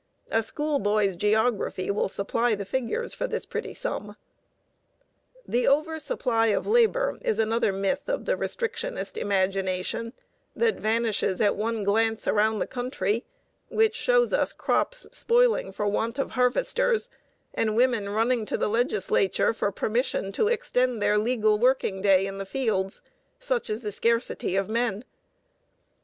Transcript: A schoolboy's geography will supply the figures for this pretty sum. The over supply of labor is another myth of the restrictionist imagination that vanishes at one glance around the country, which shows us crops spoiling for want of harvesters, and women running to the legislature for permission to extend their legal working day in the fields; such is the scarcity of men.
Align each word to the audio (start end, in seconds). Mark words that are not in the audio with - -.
A 0.31 0.41
schoolboy's 0.41 1.15
geography 1.15 1.91
will 1.91 2.07
supply 2.07 2.55
the 2.55 2.65
figures 2.65 3.13
for 3.13 3.27
this 3.27 3.45
pretty 3.45 3.75
sum. 3.75 4.15
The 5.47 5.67
over 5.67 5.99
supply 5.99 6.47
of 6.47 6.65
labor 6.65 7.19
is 7.21 7.37
another 7.37 7.71
myth 7.71 8.09
of 8.09 8.25
the 8.25 8.33
restrictionist 8.35 9.15
imagination 9.15 10.13
that 10.55 10.79
vanishes 10.79 11.39
at 11.39 11.55
one 11.55 11.83
glance 11.83 12.27
around 12.27 12.57
the 12.57 12.65
country, 12.65 13.25
which 13.69 13.93
shows 13.93 14.33
us 14.33 14.53
crops 14.53 15.05
spoiling 15.11 15.71
for 15.71 15.85
want 15.85 16.17
of 16.17 16.31
harvesters, 16.31 17.07
and 17.53 17.75
women 17.75 18.09
running 18.09 18.45
to 18.47 18.57
the 18.57 18.67
legislature 18.69 19.53
for 19.53 19.71
permission 19.71 20.31
to 20.31 20.47
extend 20.47 20.99
their 20.99 21.19
legal 21.19 21.59
working 21.59 22.01
day 22.01 22.25
in 22.25 22.39
the 22.39 22.45
fields; 22.47 23.03
such 23.39 23.69
is 23.69 23.83
the 23.83 23.91
scarcity 23.91 24.55
of 24.55 24.67
men. 24.67 25.05